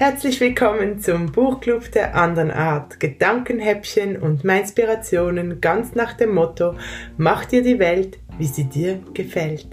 [0.00, 3.00] Herzlich willkommen zum Buchclub der anderen Art.
[3.00, 6.76] Gedankenhäppchen und Inspirationen ganz nach dem Motto:
[7.16, 9.66] Mach dir die Welt, wie sie dir gefällt.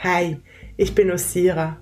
[0.00, 0.36] Hi,
[0.76, 1.78] ich bin Osira.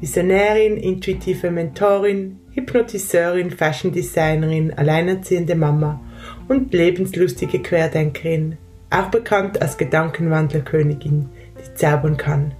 [0.00, 6.00] Visionärin, intuitive Mentorin, Hypnotiseurin, Fashion Designerin, alleinerziehende Mama
[6.48, 8.58] und lebenslustige Querdenkerin,
[8.90, 12.52] auch bekannt als Gedankenwandlerkönigin, die zaubern kann.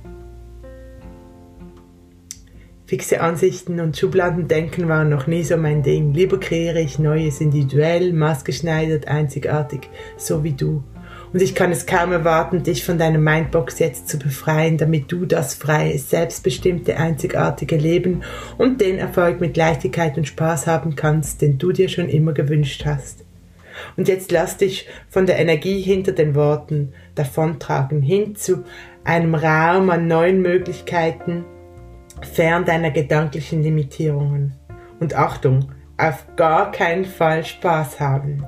[2.89, 6.15] Fixe Ansichten und Schubladendenken waren noch nie so mein Ding.
[6.15, 10.83] Lieber kreiere ich Neues individuell, maßgeschneidert, einzigartig, so wie du.
[11.35, 15.27] Und ich kann es kaum erwarten, dich von deiner Mindbox jetzt zu befreien, damit du
[15.27, 18.23] das freie, selbstbestimmte, einzigartige Leben
[18.57, 22.87] und den Erfolg mit Leichtigkeit und Spaß haben kannst, den du dir schon immer gewünscht
[22.87, 23.27] hast.
[23.99, 28.65] Und jetzt lass dich von der Energie hinter den Worten davontragen, hin zu
[29.05, 31.45] einem Raum an neuen Möglichkeiten,
[32.27, 34.55] fern deiner gedanklichen Limitierungen.
[35.01, 38.45] Und Achtung, auf gar keinen Fall Spaß haben.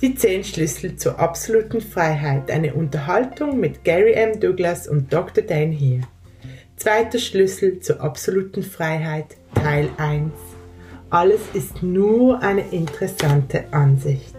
[0.00, 2.50] Die 10 Schlüssel zur absoluten Freiheit.
[2.50, 4.38] Eine Unterhaltung mit Gary M.
[4.38, 5.42] Douglas und Dr.
[5.42, 6.02] Dan hier.
[6.76, 10.30] Zweiter Schlüssel zur absoluten Freiheit, Teil 1.
[11.08, 14.34] Alles ist nur eine interessante Ansicht.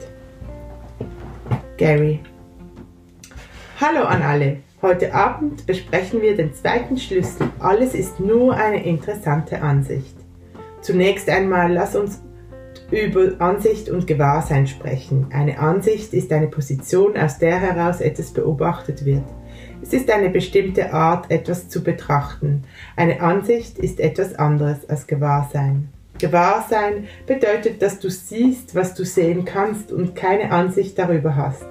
[1.77, 2.19] Gary.
[3.81, 4.57] Hallo an alle.
[4.79, 7.49] Heute Abend besprechen wir den zweiten Schlüssel.
[7.57, 10.15] Alles ist nur eine interessante Ansicht.
[10.81, 12.21] Zunächst einmal lass uns
[12.91, 15.29] über Ansicht und Gewahrsein sprechen.
[15.31, 19.23] Eine Ansicht ist eine Position, aus der heraus etwas beobachtet wird.
[19.81, 22.63] Es ist eine bestimmte Art, etwas zu betrachten.
[22.95, 25.89] Eine Ansicht ist etwas anderes als Gewahrsein.
[26.19, 31.65] Gewahrsein bedeutet, dass du siehst, was du sehen kannst und keine Ansicht darüber hast.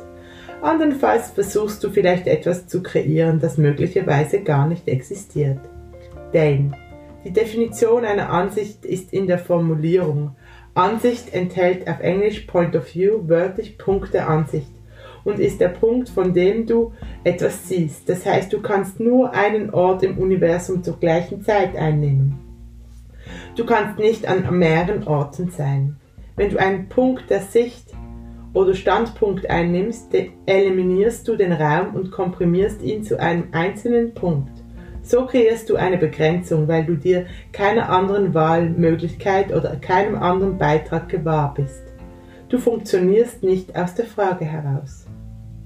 [0.63, 5.61] Andernfalls versuchst du vielleicht etwas zu kreieren, das möglicherweise gar nicht existiert.
[6.33, 6.75] Denn
[7.25, 10.37] die Definition einer Ansicht ist in der Formulierung.
[10.75, 14.71] Ansicht enthält auf Englisch Point of View wörtlich Punkt der Ansicht
[15.25, 16.93] und ist der Punkt, von dem du
[17.25, 18.09] etwas siehst.
[18.09, 22.39] Das heißt, du kannst nur einen Ort im Universum zur gleichen Zeit einnehmen.
[23.57, 25.97] Du kannst nicht an mehreren Orten sein.
[26.37, 27.86] Wenn du einen Punkt der Sicht
[28.57, 34.51] oder Standpunkt einnimmst, eliminierst du den Raum und komprimierst ihn zu einem einzelnen Punkt.
[35.03, 41.11] So kreierst du eine Begrenzung, weil du dir keiner anderen Wahlmöglichkeit oder keinem anderen Beitrag
[41.11, 41.83] gewahr bist.
[42.49, 45.07] Du funktionierst nicht aus der Frage heraus.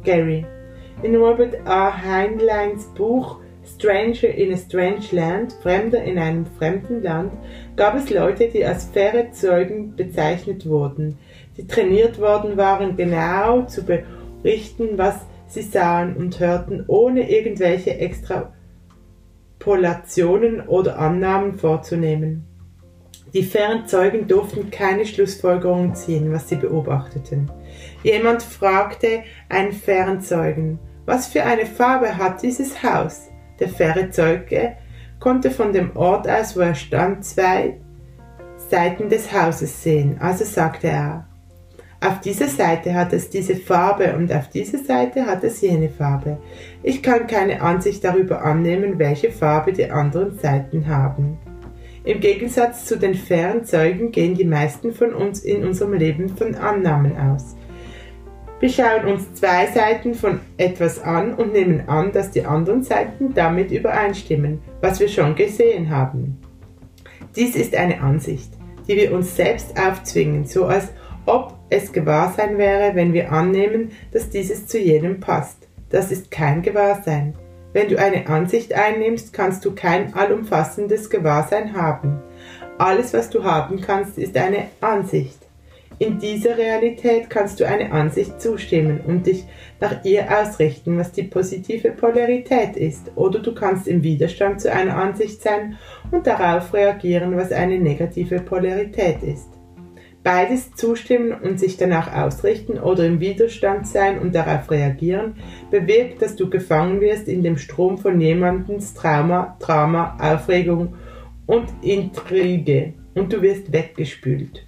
[0.02, 0.44] Gary.
[1.04, 2.04] In Robert R.
[2.04, 7.32] Heinleins Buch Stranger in a Strange Land, Fremder in einem fremden Land,
[7.76, 11.18] gab es Leute, die als faire Zeugen bezeichnet wurden,
[11.56, 15.16] die trainiert worden waren, genau zu berichten, was
[15.46, 22.46] sie sahen und hörten, ohne irgendwelche Extrapolationen oder Annahmen vorzunehmen.
[23.32, 27.50] Die fairen Zeugen durften keine Schlussfolgerungen ziehen, was sie beobachteten.
[28.02, 33.28] Jemand fragte einen fairen Zeugen, was für eine Farbe hat dieses Haus?
[33.58, 34.76] Der faire Zeuge
[35.18, 37.80] konnte von dem Ort aus, wo er stand, zwei
[38.56, 40.18] Seiten des Hauses sehen.
[40.20, 41.26] Also sagte er,
[42.02, 46.38] auf dieser Seite hat es diese Farbe und auf dieser Seite hat es jene Farbe.
[46.82, 51.38] Ich kann keine Ansicht darüber annehmen, welche Farbe die anderen Seiten haben.
[52.04, 56.54] Im Gegensatz zu den fairen Zeugen gehen die meisten von uns in unserem Leben von
[56.54, 57.54] Annahmen aus.
[58.60, 63.34] Wir schauen uns zwei Seiten von etwas an und nehmen an, dass die anderen Seiten
[63.34, 66.38] damit übereinstimmen, was wir schon gesehen haben.
[67.36, 68.50] Dies ist eine Ansicht,
[68.88, 70.88] die wir uns selbst aufzwingen, so als
[71.30, 75.68] ob es Gewahrsein wäre, wenn wir annehmen, dass dieses zu jenem passt.
[75.88, 77.34] Das ist kein Gewahrsein.
[77.72, 82.18] Wenn du eine Ansicht einnimmst, kannst du kein allumfassendes Gewahrsein haben.
[82.78, 85.38] Alles, was du haben kannst, ist eine Ansicht.
[86.00, 89.44] In dieser Realität kannst du eine Ansicht zustimmen und dich
[89.78, 94.96] nach ihr ausrichten, was die positive Polarität ist, oder du kannst im Widerstand zu einer
[94.96, 95.76] Ansicht sein
[96.10, 99.59] und darauf reagieren, was eine negative Polarität ist.
[100.22, 105.36] Beides zustimmen und sich danach ausrichten oder im Widerstand sein und darauf reagieren,
[105.70, 110.94] bewirkt, dass du gefangen wirst in dem Strom von jemandens Trauma, Drama, Aufregung
[111.46, 114.66] und Intrige und du wirst weggespült.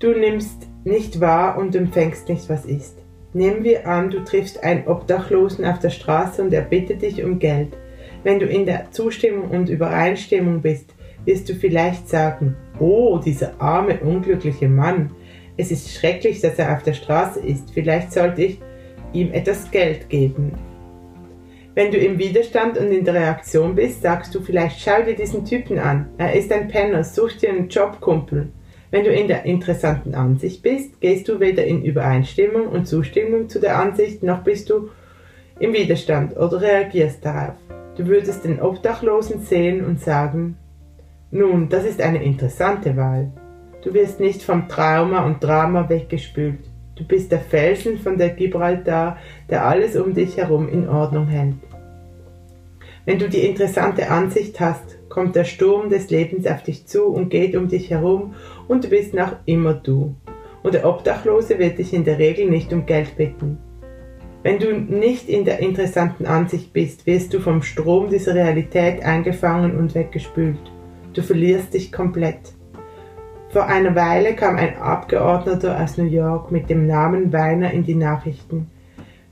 [0.00, 2.98] Du nimmst nicht wahr und empfängst nicht, was ist.
[3.32, 7.38] Nehmen wir an, du triffst einen Obdachlosen auf der Straße und er bittet dich um
[7.38, 7.76] Geld.
[8.24, 10.94] Wenn du in der Zustimmung und Übereinstimmung bist,
[11.28, 15.10] wirst du vielleicht sagen, oh, dieser arme, unglückliche Mann,
[15.58, 18.60] es ist schrecklich, dass er auf der Straße ist, vielleicht sollte ich
[19.12, 20.52] ihm etwas Geld geben.
[21.74, 25.44] Wenn du im Widerstand und in der Reaktion bist, sagst du vielleicht, schau dir diesen
[25.44, 26.08] Typen an.
[26.16, 28.48] Er ist ein Penner, such dir einen Jobkumpel.
[28.90, 33.60] Wenn du in der interessanten Ansicht bist, gehst du weder in Übereinstimmung und Zustimmung zu
[33.60, 34.88] der Ansicht, noch bist du
[35.60, 37.56] im Widerstand oder reagierst darauf.
[37.96, 40.56] Du würdest den Obdachlosen sehen und sagen,
[41.30, 43.30] nun, das ist eine interessante Wahl.
[43.82, 46.58] Du wirst nicht vom Trauma und Drama weggespült.
[46.96, 49.18] Du bist der Felsen von der Gibraltar,
[49.50, 51.54] der alles um dich herum in Ordnung hält.
[53.04, 57.28] Wenn du die interessante Ansicht hast, kommt der Sturm des Lebens auf dich zu und
[57.28, 58.34] geht um dich herum
[58.66, 60.14] und du bist noch immer du.
[60.62, 63.58] Und der Obdachlose wird dich in der Regel nicht um Geld bitten.
[64.42, 69.78] Wenn du nicht in der interessanten Ansicht bist, wirst du vom Strom dieser Realität eingefangen
[69.78, 70.58] und weggespült.
[71.18, 72.38] Du verlierst dich komplett.
[73.48, 77.96] Vor einer Weile kam ein Abgeordneter aus New York mit dem Namen Weiner in die
[77.96, 78.70] Nachrichten,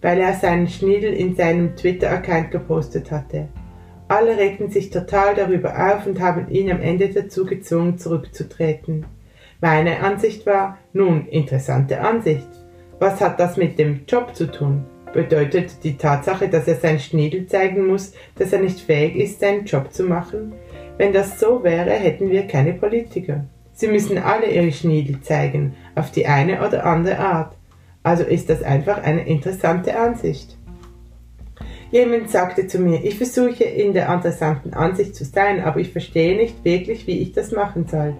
[0.03, 3.47] weil er seinen Schniedel in seinem Twitter-Account gepostet hatte.
[4.09, 9.07] Alle regten sich total darüber auf und haben ihn am Ende dazu gezwungen, zurückzutreten.
[9.61, 12.49] Meine Ansicht war, nun, interessante Ansicht.
[12.99, 14.87] Was hat das mit dem Job zu tun?
[15.13, 19.67] Bedeutet die Tatsache, dass er sein Schniedel zeigen muss, dass er nicht fähig ist, seinen
[19.67, 20.53] Job zu machen?
[20.99, 23.45] Wenn das so wäre, hätten wir keine Politiker.
[23.73, 27.55] Sie müssen alle ihre Schniedel zeigen, auf die eine oder andere Art.
[28.03, 30.57] Also ist das einfach eine interessante Ansicht.
[31.91, 36.37] Jemand sagte zu mir, ich versuche in der interessanten Ansicht zu sein, aber ich verstehe
[36.37, 38.15] nicht wirklich, wie ich das machen soll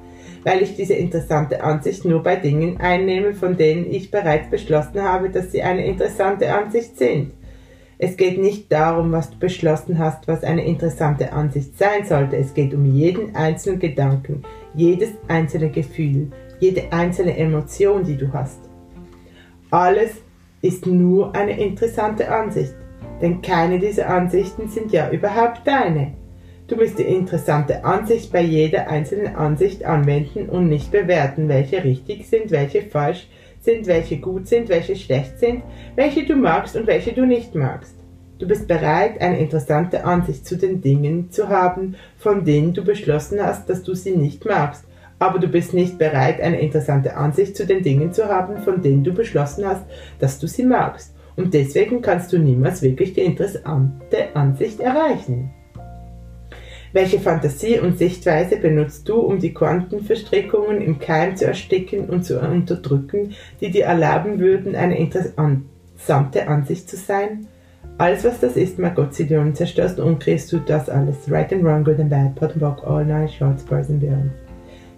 [0.47, 5.29] weil ich diese interessante Ansicht nur bei Dingen einnehme, von denen ich bereits beschlossen habe,
[5.29, 7.33] dass sie eine interessante Ansicht sind.
[7.99, 12.37] Es geht nicht darum, was du beschlossen hast, was eine interessante Ansicht sein sollte.
[12.37, 14.43] Es geht um jeden einzelnen Gedanken,
[14.75, 18.61] jedes einzelne Gefühl, jede einzelne Emotion, die du hast.
[19.71, 20.13] Alles
[20.61, 22.75] ist nur eine interessante Ansicht,
[23.23, 26.13] denn keine dieser Ansichten sind ja überhaupt deine.
[26.69, 32.29] Du musst die interessante Ansicht bei jeder einzelnen Ansicht anwenden und nicht bewerten, welche richtig
[32.29, 33.29] sind, welche falsch
[33.67, 35.63] sind, welche gut sind, welche schlecht sind,
[35.95, 37.95] welche du magst und welche du nicht magst.
[38.39, 43.43] Du bist bereit, eine interessante Ansicht zu den Dingen zu haben, von denen du beschlossen
[43.43, 44.85] hast, dass du sie nicht magst.
[45.19, 49.05] Aber du bist nicht bereit, eine interessante Ansicht zu den Dingen zu haben, von denen
[49.05, 49.85] du beschlossen hast,
[50.19, 51.15] dass du sie magst.
[51.37, 55.51] Und deswegen kannst du niemals wirklich die interessante Ansicht erreichen.
[56.97, 62.41] Welche Fantasie und Sichtweise benutzt du, um die Quantenverstrickungen im Keim zu ersticken und zu
[62.41, 67.49] unterdrücken, die dir erlauben würden, eine interessante Ansicht zu sein?
[67.99, 71.31] Alles, was das ist, mein Gott, sie dir und zerstörst und kriegst du das alles.
[71.31, 74.31] Right and wrong, good and bad, pot and bock, all nine shorts, boys and beyond.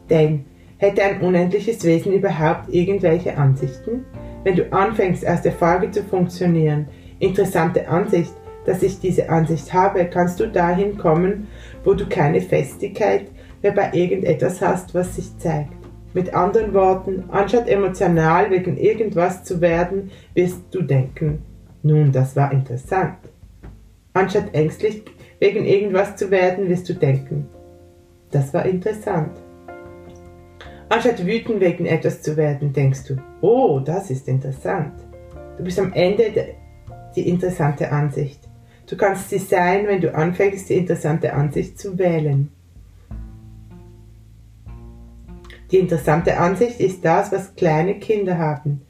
[0.09, 0.45] Denn,
[0.77, 4.05] hätte ein unendliches Wesen überhaupt irgendwelche Ansichten?
[4.45, 6.87] Wenn du anfängst, aus der Frage zu funktionieren,
[7.19, 8.31] interessante Ansicht,
[8.67, 11.49] dass ich diese Ansicht habe, kannst du dahin kommen,
[11.85, 13.27] wo du keine Festigkeit
[13.63, 15.73] mehr bei irgendetwas hast, was sich zeigt.
[16.15, 21.43] Mit anderen Worten, anstatt emotional wegen irgendwas zu werden, wirst du denken,
[21.83, 23.19] nun, das war interessant.
[24.15, 25.03] Anstatt ängstlich
[25.39, 27.49] wegen irgendwas zu werden, wirst du denken,
[28.31, 29.39] das war interessant.
[30.89, 34.95] Anstatt wütend wegen etwas zu werden, denkst du, oh, das ist interessant.
[35.57, 36.33] Du bist am Ende
[37.15, 38.48] die interessante Ansicht.
[38.89, 42.51] Du kannst sie sein, wenn du anfängst, die interessante Ansicht zu wählen.
[45.71, 48.81] Die interessante Ansicht ist das, was kleine Kinder haben.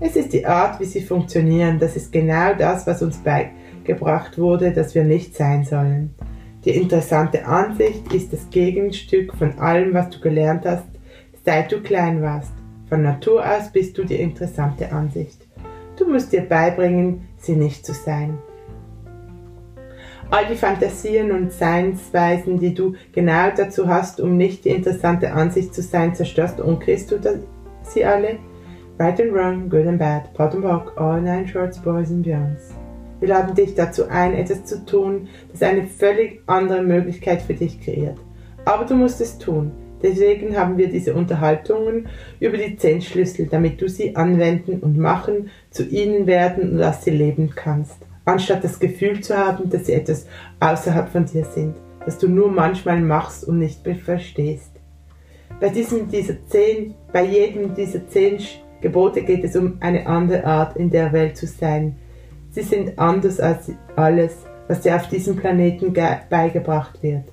[0.00, 1.78] Es ist die Art, wie sie funktionieren.
[1.78, 6.14] Das ist genau das, was uns beigebracht wurde, dass wir nicht sein sollen.
[6.64, 10.86] Die interessante Ansicht ist das Gegenstück von allem, was du gelernt hast,
[11.44, 12.52] seit du klein warst.
[12.88, 15.46] Von Natur aus bist du die interessante Ansicht.
[15.98, 18.38] Du musst dir beibringen, sie nicht zu sein
[20.32, 25.74] all die Fantasien und Seinsweisen, die du genau dazu hast, um nicht die interessante Ansicht
[25.74, 27.18] zu sein, zerstörst und kriegst du
[27.82, 28.38] sie alle?
[28.98, 32.74] Right and wrong, good and bad, pot and bock, all nine shorts, boys and beyonds.
[33.20, 37.78] Wir laden dich dazu ein, etwas zu tun, das eine völlig andere Möglichkeit für dich
[37.82, 38.16] kreiert.
[38.64, 39.70] Aber du musst es tun.
[40.02, 42.08] Deswegen haben wir diese Unterhaltungen
[42.40, 47.04] über die zehn Schlüssel, damit du sie anwenden und machen, zu ihnen werden und dass
[47.04, 50.26] sie leben kannst anstatt das Gefühl zu haben, dass sie etwas
[50.60, 54.70] außerhalb von dir sind, das du nur manchmal machst und nicht verstehst.
[55.60, 58.38] Bei, diesem, dieser zehn, bei jedem dieser zehn
[58.80, 61.96] Gebote geht es um eine andere Art, in der Welt zu sein.
[62.50, 64.34] Sie sind anders als alles,
[64.68, 65.94] was dir auf diesem Planeten
[66.28, 67.24] beigebracht wird.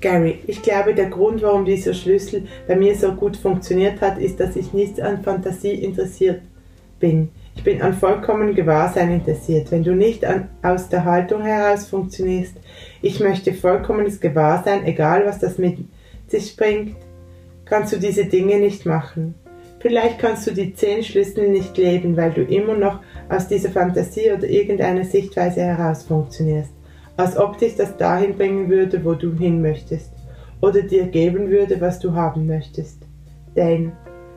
[0.00, 4.38] Gary, ich glaube, der Grund, warum dieser Schlüssel bei mir so gut funktioniert hat, ist,
[4.38, 6.42] dass ich nicht an Fantasie interessiert
[7.00, 7.30] bin.
[7.60, 9.70] Ich bin an vollkommen Gewahrsein interessiert.
[9.70, 12.54] Wenn du nicht an, aus der Haltung heraus funktionierst,
[13.02, 15.76] ich möchte vollkommenes Gewahrsein, egal was das mit
[16.26, 16.96] sich bringt,
[17.66, 19.34] kannst du diese Dinge nicht machen.
[19.78, 24.32] Vielleicht kannst du die zehn Schlüssel nicht leben, weil du immer noch aus dieser Fantasie
[24.32, 26.72] oder irgendeiner Sichtweise heraus funktionierst
[27.18, 30.10] als ob dich das dahin bringen würde, wo du hin möchtest,
[30.62, 33.02] oder dir geben würde, was du haben möchtest.
[33.54, 33.92] Denn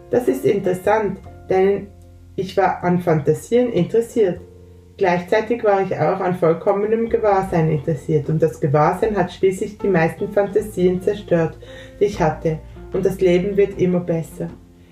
[0.10, 1.88] das ist interessant, denn
[2.36, 4.42] ich war an Fantasien interessiert.
[4.98, 10.32] Gleichzeitig war ich auch an vollkommenem Gewahrsein interessiert und das Gewahrsein hat schließlich die meisten
[10.32, 11.58] Fantasien zerstört,
[12.00, 12.60] die ich hatte
[12.92, 14.50] und das Leben wird immer besser.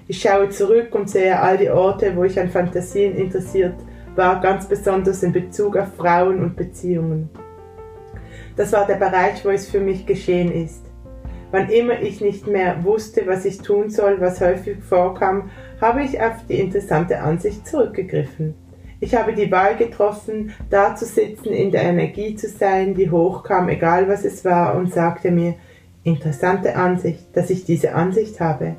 [0.08, 3.76] Ich schaue zurück und sehe all die Orte, wo ich an Fantasien interessiert
[4.16, 7.30] war, ganz besonders in Bezug auf Frauen und Beziehungen.
[8.56, 10.91] Das war der Bereich, wo es für mich geschehen ist.
[11.52, 16.22] Wann immer ich nicht mehr wusste, was ich tun soll, was häufig vorkam, habe ich
[16.22, 18.56] auf die interessante Ansicht zurückgegriffen.
[19.02, 23.68] Ich habe die Wahl getroffen, da zu sitzen, in der Energie zu sein, die hochkam,
[23.68, 25.56] egal was es war, und sagte mir,
[26.04, 28.76] interessante Ansicht, dass ich diese Ansicht habe.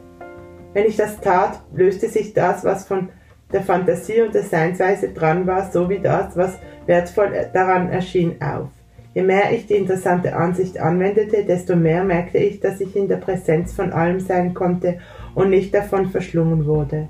[0.73, 3.11] Wenn ich das tat, löste sich das, was von
[3.52, 8.71] der Fantasie und der Seinsweise dran war, so wie das, was wertvoll daran erschien, auf.
[9.14, 13.19] Je mehr ich die interessante Ansicht anwendete, desto mehr merkte ich, dass ich in der
[13.19, 14.99] Präsenz von allem sein konnte
[15.35, 17.09] und nicht davon verschlungen wurde.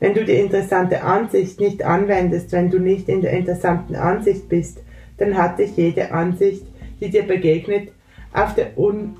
[0.00, 4.82] Wenn du die interessante Ansicht nicht anwendest, wenn du nicht in der interessanten Ansicht bist,
[5.18, 6.64] dann hat dich jede Ansicht,
[7.00, 7.90] die dir begegnet,
[8.32, 9.16] auf der, un,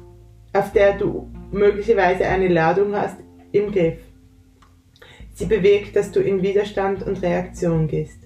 [0.52, 3.16] auf der du möglicherweise eine Ladung hast,
[3.52, 3.98] im Griff.
[5.34, 8.19] Sie bewegt, dass du in Widerstand und Reaktion gehst.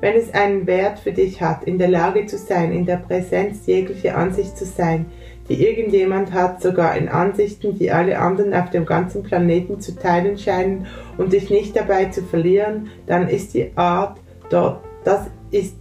[0.00, 3.66] Wenn es einen Wert für dich hat, in der Lage zu sein, in der Präsenz
[3.66, 5.06] jeglicher Ansicht zu sein,
[5.48, 10.38] die irgendjemand hat, sogar in Ansichten, die alle anderen auf dem ganzen Planeten zu teilen
[10.38, 10.86] scheinen
[11.16, 14.18] und dich nicht dabei zu verlieren, dann ist die Art
[14.50, 15.76] dort, das ist,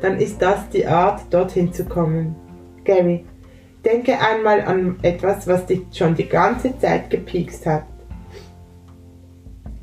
[0.00, 2.34] dann ist das die Art, dorthin zu kommen.
[2.84, 3.24] Gary,
[3.84, 7.84] denke einmal an etwas, was dich schon die ganze Zeit gepiekst hat.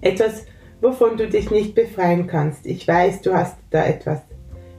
[0.01, 0.45] Etwas,
[0.81, 2.65] wovon du dich nicht befreien kannst.
[2.65, 4.21] Ich weiß, du hast da etwas.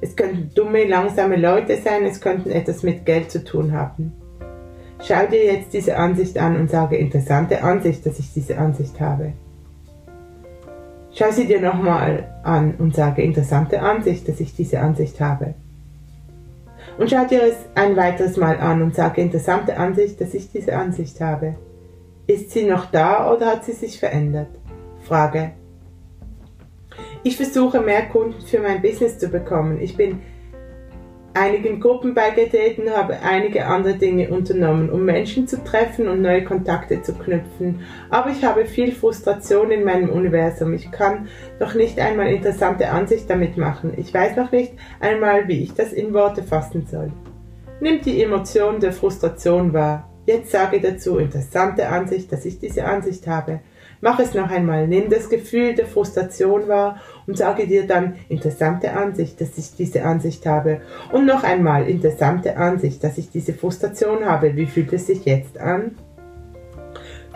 [0.00, 4.12] Es könnten dumme, langsame Leute sein, es könnten etwas mit Geld zu tun haben.
[5.00, 9.32] Schau dir jetzt diese Ansicht an und sage interessante Ansicht, dass ich diese Ansicht habe.
[11.12, 15.54] Schau sie dir nochmal an und sage interessante Ansicht, dass ich diese Ansicht habe.
[16.98, 20.76] Und schau dir es ein weiteres Mal an und sage interessante Ansicht, dass ich diese
[20.76, 21.54] Ansicht habe.
[22.26, 24.48] Ist sie noch da oder hat sie sich verändert?
[25.04, 25.52] Frage,
[27.22, 29.80] ich versuche mehr Kunden für mein Business zu bekommen.
[29.80, 30.20] Ich bin
[31.34, 37.00] einigen Gruppen beigetreten, habe einige andere Dinge unternommen, um Menschen zu treffen und neue Kontakte
[37.02, 37.80] zu knüpfen.
[38.10, 40.74] Aber ich habe viel Frustration in meinem Universum.
[40.74, 43.94] Ich kann noch nicht einmal interessante Ansicht damit machen.
[43.96, 47.12] Ich weiß noch nicht einmal, wie ich das in Worte fassen soll.
[47.80, 50.08] Nimm die Emotion der Frustration wahr.
[50.26, 53.60] Jetzt sage dazu interessante Ansicht, dass ich diese Ansicht habe.
[54.04, 58.94] Mach es noch einmal, nimm das Gefühl der Frustration wahr und sage dir dann interessante
[58.94, 60.80] Ansicht, dass ich diese Ansicht habe.
[61.12, 64.56] Und noch einmal interessante Ansicht, dass ich diese Frustration habe.
[64.56, 65.92] Wie fühlt es sich jetzt an?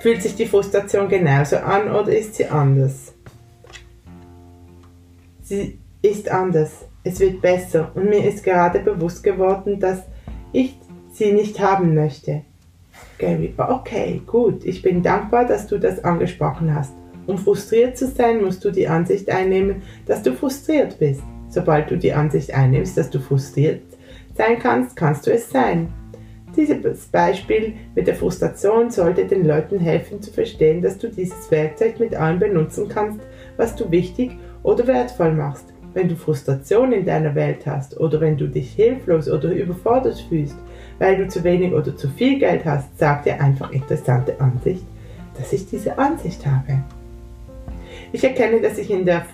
[0.01, 3.15] Fühlt sich die Frustration genauso an oder ist sie anders?
[5.43, 6.85] Sie ist anders.
[7.05, 10.03] Es wird besser und mir ist gerade bewusst geworden, dass
[10.53, 10.77] ich
[11.13, 12.43] sie nicht haben möchte.
[13.19, 16.93] Gary, okay, gut, ich bin dankbar, dass du das angesprochen hast.
[17.27, 21.23] Um frustriert zu sein, musst du die Ansicht einnehmen, dass du frustriert bist.
[21.49, 23.83] Sobald du die Ansicht einnimmst, dass du frustriert
[24.37, 25.93] sein kannst, kannst du es sein.
[26.57, 32.01] Dieses Beispiel mit der Frustration sollte den Leuten helfen zu verstehen, dass du dieses Werkzeug
[32.01, 33.21] mit allem benutzen kannst,
[33.57, 35.73] was du wichtig oder wertvoll machst.
[35.97, 40.59] Wenn du Frustration in deiner Welt hast oder wenn du dich hilflos oder überfordert fühlst,
[40.99, 44.85] weil du zu wenig oder zu viel Geld hast, sag dir einfach interessante Ansicht,
[45.39, 46.83] dass ich diese Ansicht habe.
[48.13, 49.25] Ich erkenne, dass ich in, der,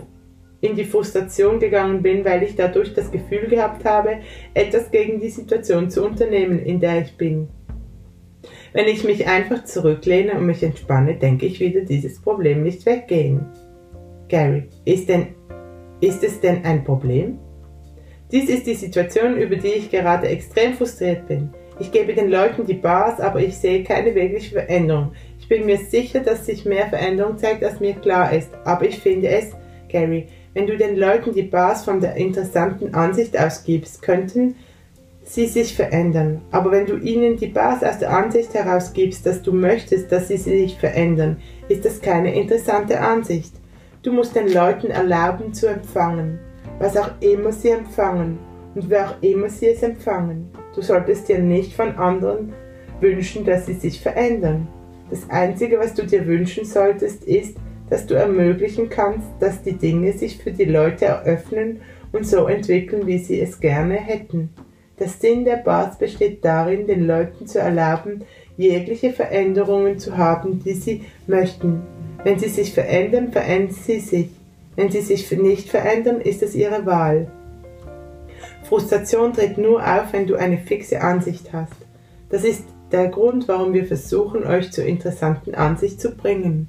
[0.61, 4.19] in die Frustration gegangen bin, weil ich dadurch das Gefühl gehabt habe,
[4.55, 7.49] etwas gegen die Situation zu unternehmen, in der ich bin.
[8.73, 13.47] Wenn ich mich einfach zurücklehne und mich entspanne, denke ich wieder dieses Problem nicht weggehen.
[14.29, 15.27] Gary, ist, denn,
[16.03, 17.39] ist es denn ein Problem?
[18.33, 21.51] Dies ist die Situation, über die ich gerade extrem frustriert bin.
[21.79, 25.13] Ich gebe den Leuten die Bars, aber ich sehe keine wirkliche Veränderung.
[25.39, 28.51] Ich bin mir sicher, dass sich mehr Veränderung zeigt, als mir klar ist.
[28.65, 29.53] Aber ich finde es,
[29.89, 34.57] Gary, wenn du den Leuten die Bars von der interessanten Ansicht ausgibst, könnten
[35.23, 36.41] sie sich verändern.
[36.51, 40.37] Aber wenn du ihnen die Bars aus der Ansicht herausgibst, dass du möchtest, dass sie
[40.37, 41.37] sich verändern,
[41.69, 43.53] ist das keine interessante Ansicht.
[44.03, 46.39] Du musst den Leuten erlauben zu empfangen
[46.83, 48.39] was auch immer sie empfangen
[48.75, 50.51] und wer auch immer sie es empfangen.
[50.75, 52.53] Du solltest dir nicht von anderen
[53.01, 54.67] wünschen, dass sie sich verändern.
[55.11, 57.57] Das Einzige, was du dir wünschen solltest, ist,
[57.89, 63.07] dass du ermöglichen kannst, dass die Dinge sich für die Leute eröffnen und so entwickeln,
[63.07, 64.51] wie sie es gerne hätten.
[64.99, 68.25] Der Sinn der Bars besteht darin, den Leuten zu erlauben,
[68.57, 71.83] jegliche Veränderungen zu haben, die sie möchten.
[72.25, 74.29] Wenn sie sich verändern, verändern sie sich.
[74.77, 77.31] Wenn sie sich nicht verändern, ist es ihre Wahl.
[78.65, 81.77] Frustration tritt nur auf, wenn du eine fixe Ansicht hast.
[82.31, 86.69] Das ist der Grund, warum wir versuchen, euch zur interessanten Ansicht zu bringen.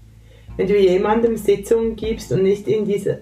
[0.58, 3.20] Wenn du jemandem Sitzungen gibst und nicht in dieser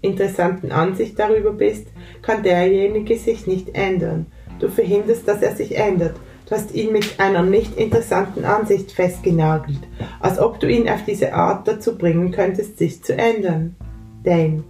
[0.00, 1.86] interessanten Ansicht darüber bist,
[2.22, 4.26] kann derjenige sich nicht ändern.
[4.58, 6.14] Du verhinderst, dass er sich ändert.
[6.52, 9.80] Hast ihn mit einer nicht interessanten Ansicht festgenagelt,
[10.20, 13.74] als ob du ihn auf diese Art dazu bringen könntest, sich zu ändern.
[14.22, 14.62] Dane.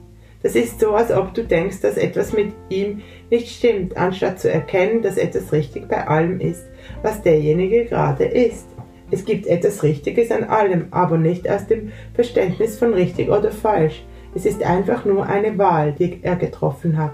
[0.45, 4.49] Das ist so, als ob du denkst, dass etwas mit ihm nicht stimmt, anstatt zu
[4.49, 6.62] erkennen, dass etwas richtig bei allem ist,
[7.03, 8.66] was derjenige gerade ist.
[9.11, 14.05] Es gibt etwas Richtiges an allem, aber nicht aus dem Verständnis von richtig oder falsch.
[14.37, 17.12] Es ist einfach nur eine Wahl, die er getroffen hat.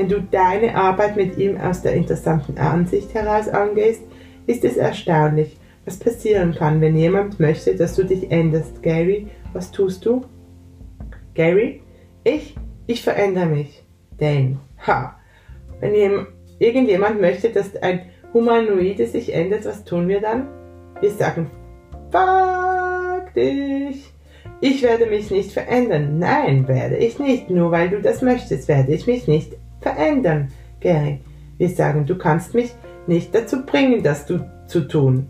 [0.00, 4.00] Wenn du deine Arbeit mit ihm aus der interessanten Ansicht heraus angehst,
[4.46, 8.82] ist es erstaunlich, was passieren kann, wenn jemand möchte, dass du dich änderst.
[8.82, 10.24] Gary, was tust du?
[11.34, 11.82] Gary,
[12.24, 13.84] ich, ich verändere mich.
[14.18, 15.16] Denn, ha,
[15.80, 15.92] wenn
[16.58, 18.00] irgendjemand möchte, dass ein
[18.32, 20.48] Humanoide sich ändert, was tun wir dann?
[21.02, 21.50] Wir sagen,
[22.10, 24.14] fuck dich.
[24.62, 26.18] Ich werde mich nicht verändern.
[26.18, 27.50] Nein, werde ich nicht.
[27.50, 30.48] Nur weil du das möchtest, werde ich mich nicht verändern.
[30.80, 31.20] Gary,
[31.58, 32.74] wir sagen, du kannst mich
[33.06, 35.26] nicht dazu bringen, das du zu tun.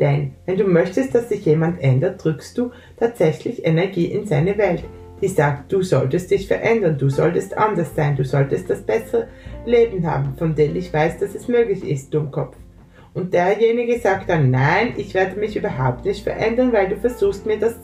[0.00, 4.84] Denn wenn du möchtest, dass sich jemand ändert, drückst du tatsächlich Energie in seine Welt
[5.20, 9.28] die sagt, du solltest dich verändern, du solltest anders sein, du solltest das bessere
[9.66, 12.56] Leben haben, von dem ich weiß, dass es möglich ist, Dummkopf.
[13.14, 17.58] Und derjenige sagt dann, nein, ich werde mich überhaupt nicht verändern, weil du versuchst mir
[17.58, 17.74] das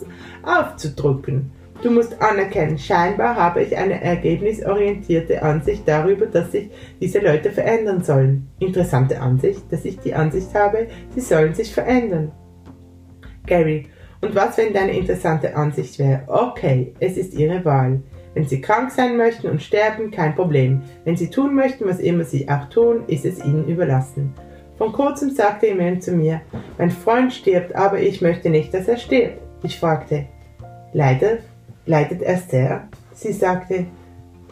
[0.42, 1.50] aufzudrücken.
[1.82, 8.02] Du musst anerkennen, scheinbar habe ich eine ergebnisorientierte Ansicht darüber, dass sich diese Leute verändern
[8.02, 8.48] sollen.
[8.60, 12.32] Interessante Ansicht, dass ich die Ansicht habe, sie sollen sich verändern.
[13.46, 13.86] Gary,
[14.22, 18.00] und was, wenn deine interessante Ansicht wäre, okay, es ist ihre Wahl.
[18.32, 20.82] Wenn sie krank sein möchten und sterben, kein Problem.
[21.04, 24.32] Wenn sie tun möchten, was immer sie auch tun, ist es ihnen überlassen.
[24.78, 26.40] Vor kurzem sagte jemand zu mir,
[26.78, 29.38] mein Freund stirbt, aber ich möchte nicht, dass er stirbt.
[29.62, 30.26] Ich fragte,
[30.94, 31.42] leidet,
[31.86, 32.88] leidet er sehr?
[33.12, 33.86] Sie sagte,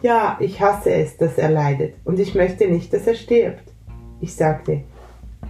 [0.01, 3.63] ja, ich hasse es, dass er leidet und ich möchte nicht, dass er stirbt.
[4.19, 4.83] Ich sagte,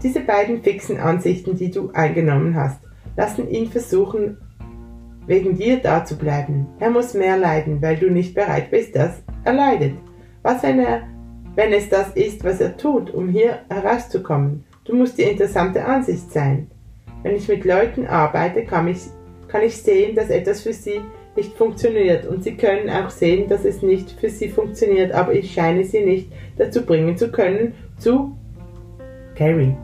[0.01, 2.79] diese beiden fixen Ansichten, die du eingenommen hast,
[3.15, 4.37] lassen ihn versuchen,
[5.25, 6.67] wegen dir da zu bleiben.
[6.79, 9.93] Er muss mehr leiden, weil du nicht bereit bist, dass er leidet.
[10.41, 11.03] Was, wenn er,
[11.55, 14.65] wenn es das ist, was er tut, um hier herauszukommen?
[14.85, 16.69] Du musst die interessante Ansicht sein.
[17.21, 18.99] Wenn ich mit Leuten arbeite, kann ich,
[19.47, 20.99] kann ich sehen, dass etwas für sie
[21.35, 25.53] nicht funktioniert und sie können auch sehen, dass es nicht für sie funktioniert, aber ich
[25.53, 28.37] scheine sie nicht dazu bringen zu können, zu
[29.35, 29.75] Carrie.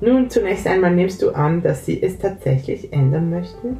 [0.00, 3.78] Nun, zunächst einmal nimmst du an, dass sie es tatsächlich ändern möchten.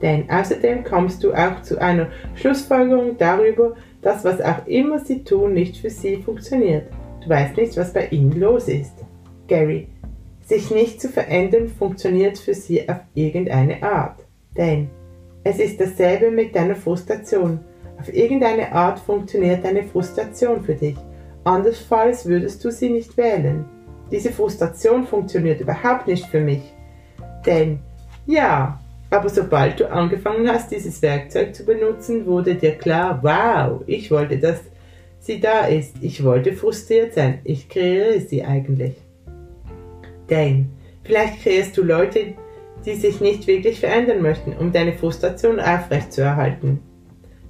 [0.00, 5.52] Denn außerdem kommst du auch zu einer Schlussfolgerung darüber, dass was auch immer sie tun,
[5.52, 6.88] nicht für sie funktioniert.
[7.22, 8.94] Du weißt nicht, was bei ihnen los ist.
[9.46, 9.88] Gary,
[10.42, 14.24] sich nicht zu verändern funktioniert für sie auf irgendeine Art.
[14.56, 14.88] Denn
[15.44, 17.60] es ist dasselbe mit deiner Frustration.
[18.00, 20.96] Auf irgendeine Art funktioniert deine Frustration für dich.
[21.44, 23.66] Andernfalls würdest du sie nicht wählen.
[24.10, 26.62] Diese Frustration funktioniert überhaupt nicht für mich.
[27.44, 27.80] Denn,
[28.26, 28.80] ja,
[29.10, 34.38] aber sobald du angefangen hast, dieses Werkzeug zu benutzen, wurde dir klar, wow, ich wollte,
[34.38, 34.60] dass
[35.20, 35.96] sie da ist.
[36.00, 37.40] Ich wollte frustriert sein.
[37.44, 38.94] Ich kreiere sie eigentlich.
[40.30, 40.70] Denn,
[41.02, 42.34] vielleicht kreierst du Leute,
[42.86, 46.80] die sich nicht wirklich verändern möchten, um deine Frustration aufrechtzuerhalten.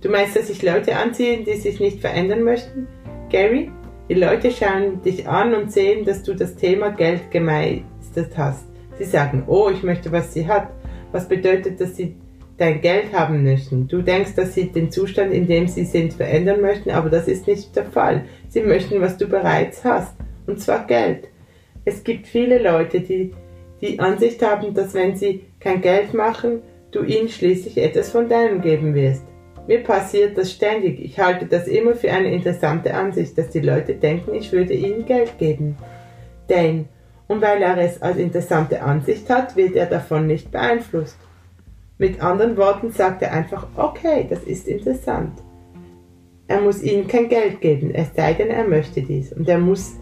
[0.00, 2.86] Du meinst, dass sich Leute anziehen, die sich nicht verändern möchten?
[3.30, 3.70] Gary,
[4.08, 8.66] die Leute schauen dich an und sehen, dass du das Thema Geld gemeistert hast.
[8.98, 10.68] Sie sagen, oh, ich möchte, was sie hat.
[11.10, 12.16] Was bedeutet, dass sie
[12.58, 13.88] dein Geld haben möchten?
[13.88, 17.46] Du denkst, dass sie den Zustand, in dem sie sind, verändern möchten, aber das ist
[17.46, 18.24] nicht der Fall.
[18.48, 20.14] Sie möchten, was du bereits hast,
[20.46, 21.28] und zwar Geld.
[21.84, 23.32] Es gibt viele Leute, die
[23.80, 28.60] die Ansicht haben, dass wenn sie kein Geld machen, du ihnen schließlich etwas von deinem
[28.60, 29.24] geben wirst.
[29.66, 31.00] Mir passiert das ständig.
[31.00, 35.06] Ich halte das immer für eine interessante Ansicht, dass die Leute denken, ich würde ihnen
[35.06, 35.76] Geld geben.
[36.48, 36.86] Denn,
[37.28, 41.16] und weil er es als interessante Ansicht hat, wird er davon nicht beeinflusst.
[41.96, 45.32] Mit anderen Worten sagt er einfach, okay, das ist interessant.
[46.46, 49.32] Er muss ihnen kein Geld geben, es sei denn, er möchte dies.
[49.32, 49.94] Und er muss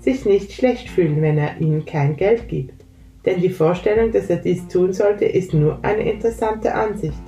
[0.00, 2.81] sich nicht schlecht fühlen, wenn er ihnen kein Geld gibt.
[3.24, 7.22] Denn die Vorstellung, dass er dies tun sollte, ist nur eine interessante Ansicht.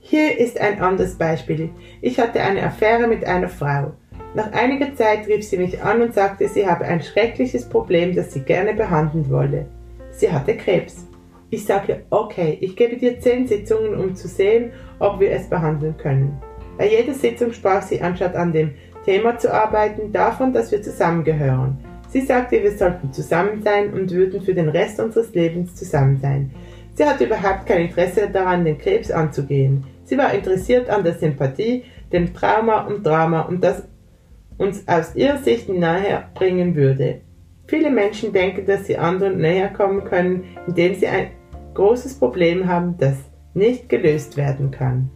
[0.00, 1.70] Hier ist ein anderes Beispiel.
[2.00, 3.92] Ich hatte eine Affäre mit einer Frau.
[4.34, 8.32] Nach einiger Zeit rief sie mich an und sagte, sie habe ein schreckliches Problem, das
[8.32, 9.66] sie gerne behandeln wolle.
[10.10, 11.06] Sie hatte Krebs.
[11.50, 15.96] Ich sagte, okay, ich gebe dir zehn Sitzungen, um zu sehen, ob wir es behandeln
[15.96, 16.40] können.
[16.78, 18.72] Bei jeder Sitzung sprach sie, anstatt an dem
[19.04, 21.78] Thema zu arbeiten, davon, dass wir zusammengehören.
[22.12, 26.50] Sie sagte, wir sollten zusammen sein und würden für den Rest unseres Lebens zusammen sein.
[26.94, 29.84] Sie hatte überhaupt kein Interesse daran, den Krebs anzugehen.
[30.04, 33.88] Sie war interessiert an der Sympathie, dem Trauma und Drama und das
[34.58, 37.22] uns aus ihrer Sicht näher bringen würde.
[37.66, 41.30] Viele Menschen denken, dass sie anderen näher kommen können, indem sie ein
[41.72, 43.16] großes Problem haben, das
[43.54, 45.10] nicht gelöst werden kann.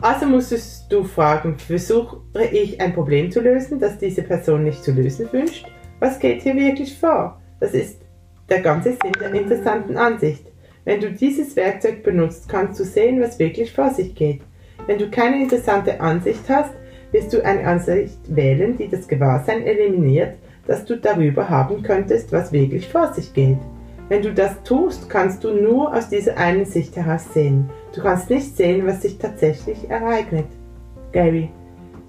[0.00, 2.18] Also musstest du fragen, versuche
[2.52, 5.66] ich ein Problem zu lösen, das diese Person nicht zu lösen wünscht?
[6.00, 7.40] Was geht hier wirklich vor?
[7.60, 8.00] Das ist
[8.48, 10.44] der ganze Sinn der interessanten Ansicht.
[10.84, 14.42] Wenn du dieses Werkzeug benutzt, kannst du sehen, was wirklich vor sich geht.
[14.86, 16.72] Wenn du keine interessante Ansicht hast,
[17.12, 20.34] wirst du eine Ansicht wählen, die das Gewahrsein eliminiert,
[20.66, 23.58] dass du darüber haben könntest, was wirklich vor sich geht.
[24.08, 27.70] Wenn du das tust, kannst du nur aus dieser einen Sicht heraus sehen.
[27.96, 30.44] Du kannst nicht sehen, was sich tatsächlich ereignet.
[31.12, 31.48] Gary,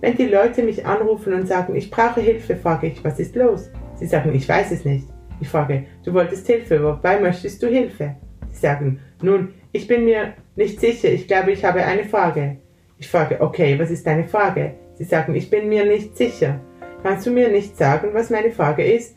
[0.01, 3.69] wenn die Leute mich anrufen und sagen, ich brauche Hilfe, frage ich, was ist los?
[3.95, 5.07] Sie sagen, ich weiß es nicht.
[5.39, 8.17] Ich frage, du wolltest Hilfe, wobei möchtest du Hilfe?
[8.51, 12.57] Sie sagen, nun, ich bin mir nicht sicher, ich glaube, ich habe eine Frage.
[12.97, 14.73] Ich frage, okay, was ist deine Frage?
[14.95, 16.59] Sie sagen, ich bin mir nicht sicher.
[17.01, 19.15] Kannst du mir nicht sagen, was meine Frage ist?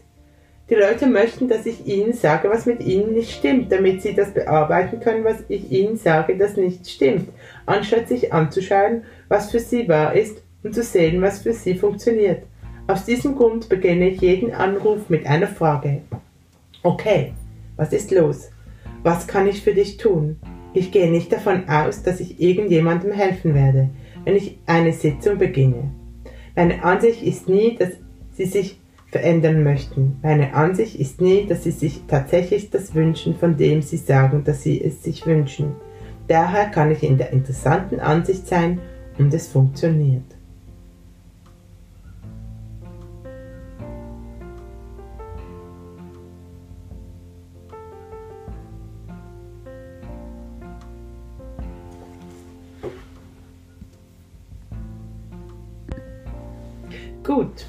[0.71, 4.33] Die Leute möchten, dass ich ihnen sage, was mit ihnen nicht stimmt, damit sie das
[4.33, 7.29] bearbeiten können, was ich ihnen sage, das nicht stimmt,
[7.67, 12.45] anstatt sich anzuschauen, was für sie wahr ist und zu sehen, was für sie funktioniert.
[12.87, 16.03] Aus diesem Grund beginne ich jeden Anruf mit einer Frage.
[16.85, 17.33] Okay,
[17.77, 18.51] was ist los?
[19.03, 20.39] Was kann ich für dich tun?
[20.73, 23.91] Ich gehe nicht davon aus, dass ich irgendjemandem helfen werde,
[24.25, 25.91] wenn ich eine Sitzung beginne.
[26.55, 27.91] Meine Ansicht ist nie, dass
[28.35, 28.79] sie sich
[29.11, 30.19] verändern möchten.
[30.23, 34.63] Meine Ansicht ist nie, dass sie sich tatsächlich das wünschen, von dem sie sagen, dass
[34.63, 35.75] sie es sich wünschen.
[36.29, 38.81] Daher kann ich in der interessanten Ansicht sein
[39.19, 40.23] und es funktioniert.
[57.25, 57.67] Gut,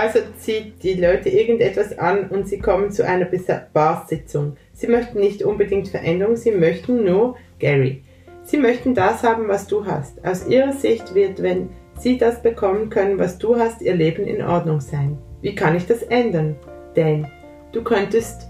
[0.00, 3.26] also zieht die Leute irgendetwas an und sie kommen zu einer
[3.72, 4.56] Barsitzung.
[4.72, 8.02] Sie möchten nicht unbedingt Veränderung, sie möchten nur Gary.
[8.44, 10.24] Sie möchten das haben, was du hast.
[10.24, 14.42] Aus ihrer Sicht wird, wenn sie das bekommen können, was du hast, ihr Leben in
[14.42, 15.18] Ordnung sein.
[15.40, 16.56] Wie kann ich das ändern?
[16.94, 17.26] Denn
[17.72, 18.48] du könntest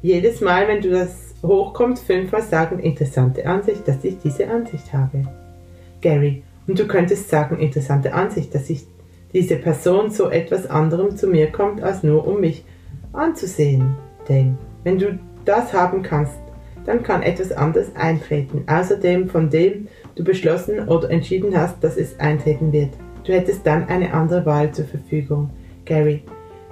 [0.00, 5.24] jedes Mal, wenn du das hochkommt, fünfmal sagen, interessante Ansicht, dass ich diese Ansicht habe.
[6.00, 6.42] Gary.
[6.66, 8.86] Und du könntest sagen, interessante Ansicht, dass ich
[9.32, 12.64] diese Person so etwas anderem zu mir kommt, als nur um mich
[13.12, 13.96] anzusehen.
[14.28, 16.38] Denn wenn du das haben kannst,
[16.84, 22.18] dann kann etwas anderes eintreten, außerdem von dem du beschlossen oder entschieden hast, dass es
[22.18, 22.90] eintreten wird.
[23.24, 25.50] Du hättest dann eine andere Wahl zur Verfügung.
[25.84, 26.22] Gary,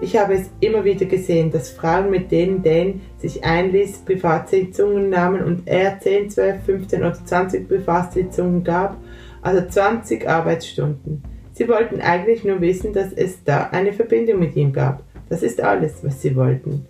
[0.01, 5.43] ich habe es immer wieder gesehen, dass Frauen, mit denen Dan sich einließ, Privatsitzungen nahmen
[5.43, 8.97] und er 10, 12, 15 oder 20 Privatsitzungen gab,
[9.43, 11.23] also 20 Arbeitsstunden.
[11.57, 15.03] Sie wollten eigentlich nur wissen, dass es da eine Verbindung mit ihm gab.
[15.31, 16.85] Das ist alles, was sie wollten.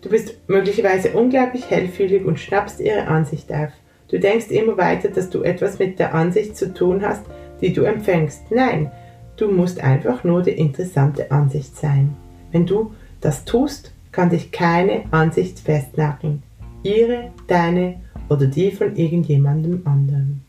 [0.00, 3.70] Du bist möglicherweise unglaublich hellfühlig und schnappst ihre Ansicht auf.
[4.06, 7.24] Du denkst immer weiter, dass du etwas mit der Ansicht zu tun hast,
[7.60, 8.52] die du empfängst.
[8.52, 8.92] Nein,
[9.36, 12.14] du musst einfach nur die interessante Ansicht sein.
[12.52, 16.44] Wenn du das tust, kann dich keine Ansicht festnageln.
[16.84, 17.96] Ihre, deine
[18.28, 20.47] oder die von irgendjemandem anderen.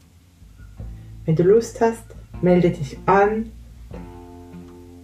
[1.29, 2.05] Wenn du Lust hast,
[2.41, 3.51] melde dich an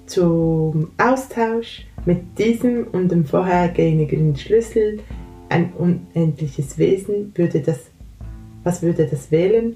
[0.07, 5.01] zum Austausch mit diesem und dem vorhergehenden Schlüssel.
[5.49, 7.79] Ein unendliches Wesen würde das,
[8.63, 9.75] was würde das wählen?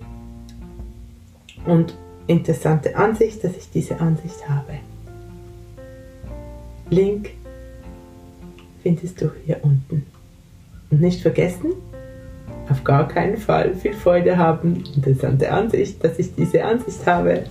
[1.68, 4.80] Und interessante Ansicht, dass ich diese Ansicht habe.
[6.90, 7.30] Link
[8.82, 10.08] findest du hier unten.
[10.90, 11.74] Und nicht vergessen,
[12.70, 14.84] auf gar keinen Fall viel Freude haben.
[14.96, 17.44] Interessante Ansicht, dass ich diese Ansicht habe.